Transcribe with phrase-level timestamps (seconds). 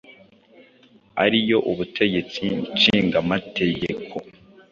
[1.23, 2.43] ari yo Ubutegetsi
[2.75, 4.15] Nshingategeko,